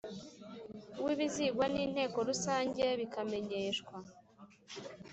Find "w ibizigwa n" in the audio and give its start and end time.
1.03-1.75